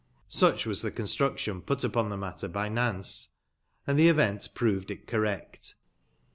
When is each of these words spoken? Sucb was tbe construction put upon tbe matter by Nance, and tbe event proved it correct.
Sucb 0.31 0.65
was 0.65 0.81
tbe 0.81 0.95
construction 0.95 1.61
put 1.61 1.83
upon 1.83 2.09
tbe 2.09 2.17
matter 2.17 2.47
by 2.47 2.67
Nance, 2.67 3.29
and 3.85 3.99
tbe 3.99 4.09
event 4.09 4.49
proved 4.55 4.89
it 4.89 5.05
correct. 5.05 5.75